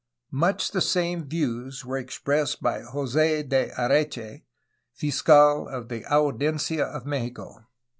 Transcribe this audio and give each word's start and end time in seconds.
Much 0.31 0.71
the 0.71 0.81
same 0.81 1.25
views 1.25 1.85
were 1.85 1.95
ex 1.99 2.17
pressed 2.17 2.59
by 2.59 2.81
Jos6 2.81 3.49
de 3.49 3.69
Areche, 3.77 4.41
fiscal 4.95 5.67
of 5.67 5.89
the 5.89 6.03
Audiencia 6.07 6.85
of 6.87 7.05
Mexico. 7.05 7.67